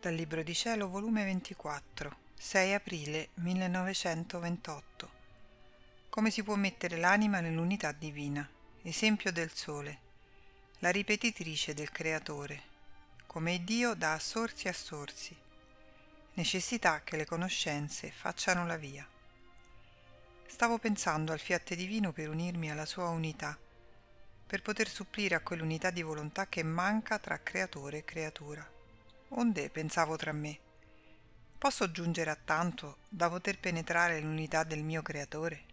[0.00, 5.10] Dal Libro di Cielo, volume 24, 6 aprile 1928.
[6.08, 8.48] Come si può mettere l'anima nell'unità divina?
[8.80, 9.98] Esempio del Sole,
[10.78, 12.62] la ripetitrice del Creatore,
[13.26, 15.36] come Dio dà a sorsi a sorsi.
[16.32, 19.06] Necessità che le conoscenze facciano la via.
[20.46, 23.54] Stavo pensando al fiat divino per unirmi alla sua unità,
[24.46, 28.78] per poter supplire a quell'unità di volontà che manca tra creatore e creatura
[29.30, 30.58] onde pensavo tra me?
[31.58, 35.64] Posso giungere a tanto da poter penetrare l'unità del mio creatore?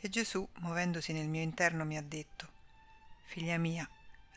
[0.00, 2.48] E gesù muovendosi nel mio interno mi ha detto
[3.26, 3.88] figlia mia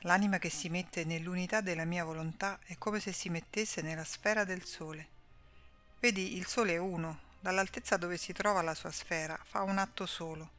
[0.04, 4.44] l'anima che si mette nell'unità della mia volontà è come se si mettesse nella sfera
[4.44, 5.08] del sole.
[6.00, 10.06] Vedi il sole è uno dall'altezza dove si trova la sua sfera fa un atto
[10.06, 10.58] solo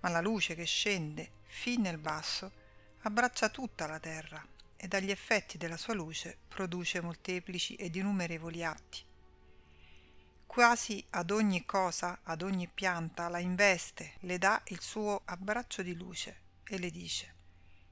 [0.00, 2.50] ma la luce che scende fin nel basso
[3.02, 4.44] abbraccia tutta la terra
[4.82, 9.04] e dagli effetti della sua luce produce molteplici ed innumerevoli atti.
[10.44, 15.94] Quasi ad ogni cosa, ad ogni pianta la investe, le dà il suo abbraccio di
[15.94, 17.34] luce e le dice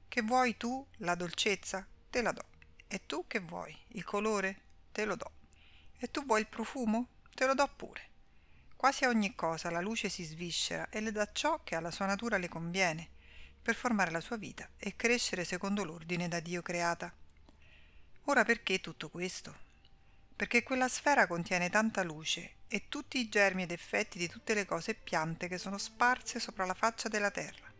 [0.09, 1.87] Che vuoi tu la dolcezza?
[2.09, 2.43] Te la do.
[2.89, 3.73] E tu che vuoi?
[3.93, 4.59] Il colore?
[4.91, 5.31] Te lo do.
[5.97, 7.07] E tu vuoi il profumo?
[7.33, 8.09] Te lo do pure.
[8.75, 12.05] Quasi a ogni cosa la luce si sviscera e le dà ciò che alla sua
[12.05, 13.11] natura le conviene
[13.61, 17.13] per formare la sua vita e crescere secondo l'ordine da Dio creata.
[18.25, 19.69] Ora perché tutto questo?
[20.35, 24.65] Perché quella sfera contiene tanta luce e tutti i germi ed effetti di tutte le
[24.65, 27.71] cose e piante che sono sparse sopra la faccia della terra.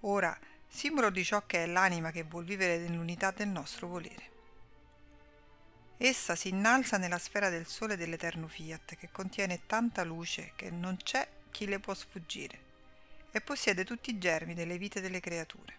[0.00, 4.32] Ora, simbolo di ciò che è l'anima che vuol vivere nell'unità del nostro volere.
[5.96, 10.96] Essa si innalza nella sfera del sole dell'eterno fiat che contiene tanta luce che non
[10.96, 12.72] c'è chi le può sfuggire
[13.36, 15.74] e possiede tutti i germi delle vite delle creature.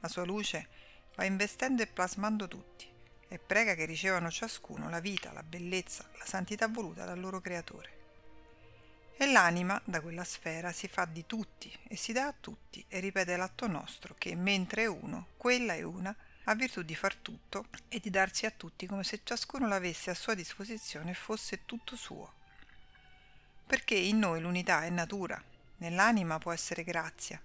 [0.00, 0.68] La sua luce
[1.14, 2.86] va investendo e plasmando tutti
[3.28, 8.00] e prega che ricevano ciascuno la vita, la bellezza, la santità voluta dal loro creatore.
[9.16, 13.00] E l'anima, da quella sfera, si fa di tutti e si dà a tutti e
[13.00, 16.14] ripete l'atto nostro che, mentre è uno, quella è una,
[16.44, 20.14] ha virtù di far tutto e di darsi a tutti come se ciascuno l'avesse a
[20.14, 22.34] sua disposizione e fosse tutto suo.
[23.66, 25.42] Perché in noi l'unità è natura
[25.82, 27.40] nell'anima può essere grazia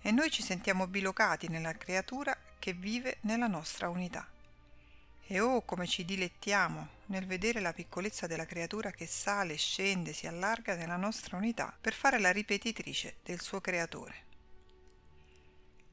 [0.00, 4.26] e noi ci sentiamo bilocati nella creatura che vive nella nostra unità.
[5.28, 10.26] E oh come ci dilettiamo nel vedere la piccolezza della creatura che sale, scende, si
[10.26, 14.24] allarga nella nostra unità per fare la ripetitrice del suo creatore.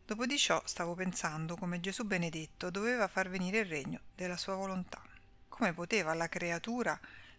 [0.05, 4.55] Dopo di ciò stavo pensando come Gesù benedetto doveva far venire il regno della sua
[4.55, 5.01] volontà.
[5.49, 6.97] Come poteva la creatura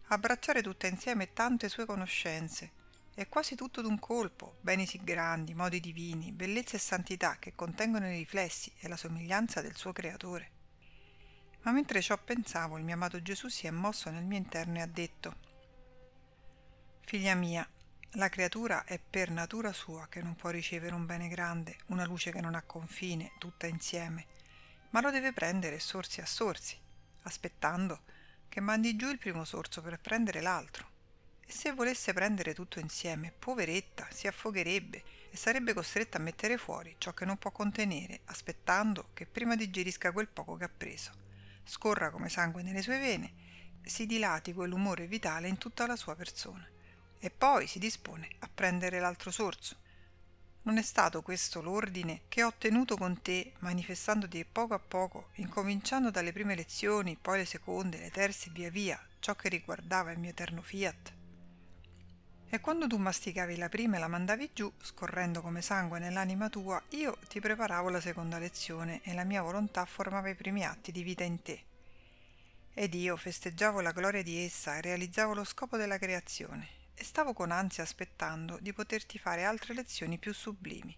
[0.08, 2.82] abbracciare tutta insieme tante sue conoscenze,
[3.14, 8.10] è quasi tutto d'un colpo, beni sì grandi, modi divini, bellezza e santità che contengono
[8.10, 10.50] i riflessi e la somiglianza del suo creatore.
[11.62, 14.80] Ma mentre ciò pensavo, il mio amato Gesù si è mosso nel mio interno e
[14.80, 15.36] ha detto
[17.06, 17.66] Figlia mia,
[18.12, 22.32] la creatura è per natura sua che non può ricevere un bene grande, una luce
[22.32, 24.26] che non ha confine, tutta insieme,
[24.90, 26.76] ma lo deve prendere sorsi a sorsi,
[27.22, 28.02] aspettando
[28.48, 30.93] che mandi giù il primo sorso per prendere l'altro
[31.46, 36.94] e se volesse prendere tutto insieme, poveretta, si affogherebbe e sarebbe costretta a mettere fuori
[36.98, 41.10] ciò che non può contenere, aspettando che prima digerisca quel poco che ha preso,
[41.64, 43.32] scorra come sangue nelle sue vene,
[43.82, 46.66] si dilati quell'umore vitale in tutta la sua persona
[47.18, 49.76] e poi si dispone a prendere l'altro sorso.
[50.62, 56.10] Non è stato questo l'ordine che ho ottenuto con te, manifestandoti poco a poco, incominciando
[56.10, 60.30] dalle prime lezioni, poi le seconde, le terze via via, ciò che riguardava il mio
[60.30, 61.13] eterno fiat?
[62.54, 66.80] E quando tu masticavi la prima e la mandavi giù, scorrendo come sangue nell'anima tua,
[66.90, 71.02] io ti preparavo la seconda lezione e la mia volontà formava i primi atti di
[71.02, 71.64] vita in te.
[72.72, 77.32] Ed io festeggiavo la gloria di essa e realizzavo lo scopo della creazione e stavo
[77.32, 80.96] con ansia aspettando di poterti fare altre lezioni più sublimi,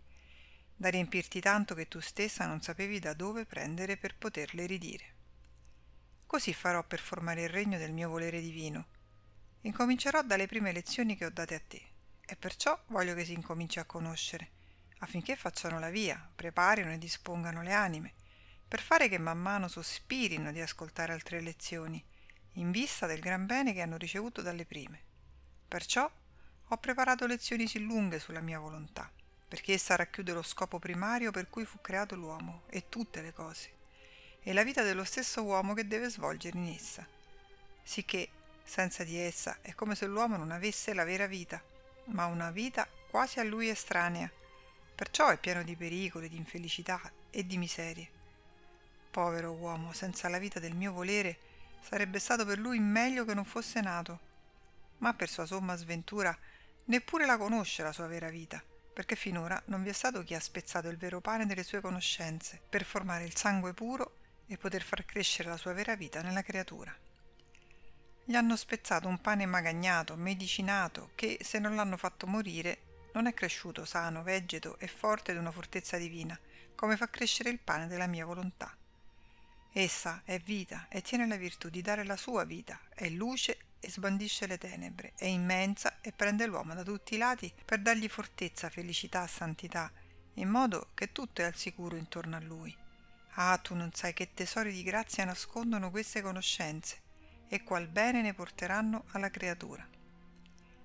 [0.77, 5.15] da riempirti tanto che tu stessa non sapevi da dove prendere per poterle ridire.
[6.27, 8.89] Così farò per formare il regno del mio volere divino,
[9.67, 11.83] Incomincerò dalle prime lezioni che ho date a te
[12.25, 14.51] e perciò voglio che si incominci a conoscere,
[14.99, 18.15] affinché facciano la via, preparino e dispongano le anime,
[18.69, 22.03] per fare che man mano sospirino di ascoltare altre lezioni,
[22.53, 25.03] in vista del gran bene che hanno ricevuto dalle prime.
[25.67, 26.09] Perciò
[26.69, 29.11] ho preparato lezioni sì lunghe sulla mia volontà,
[29.49, 33.73] perché essa racchiude lo scopo primario per cui fu creato l'uomo e tutte le cose,
[34.43, 37.05] e la vita dello stesso uomo che deve svolgere in essa,
[37.83, 38.31] sicché
[38.67, 41.63] senza di essa è come se l'uomo non avesse la vera vita,
[42.07, 44.31] ma una vita quasi a lui estranea.
[44.95, 48.09] Perciò è pieno di pericoli, di infelicità e di miserie.
[49.11, 51.39] Povero uomo, senza la vita del mio volere,
[51.81, 54.19] sarebbe stato per lui meglio che non fosse nato.
[54.99, 56.37] Ma per sua somma sventura
[56.87, 58.63] neppure la conosce la sua vera vita,
[58.93, 62.61] perché finora non vi è stato chi ha spezzato il vero pane delle sue conoscenze
[62.69, 64.17] per formare il sangue puro
[64.47, 67.06] e poter far crescere la sua vera vita nella creatura.
[68.29, 72.79] Gli hanno spezzato un pane magagnato, medicinato, che se non l'hanno fatto morire
[73.13, 76.37] non è cresciuto sano, vegeto e forte d'una fortezza divina,
[76.75, 78.77] come fa crescere il pane della mia volontà.
[79.73, 83.89] Essa è vita e tiene la virtù di dare la sua vita, è luce e
[83.89, 88.69] sbandisce le tenebre, è immensa e prende l'uomo da tutti i lati per dargli fortezza,
[88.69, 89.89] felicità, santità,
[90.35, 92.77] in modo che tutto è al sicuro intorno a lui.
[93.35, 97.05] Ah, tu non sai che tesori di grazia nascondono queste conoscenze
[97.49, 99.87] e qual bene ne porteranno alla creatura.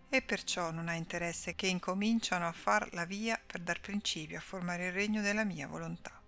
[0.10, 4.42] E perciò non ha interesse che incominciano a far la via per dar principio a
[4.42, 6.21] formare il regno della mia volontà.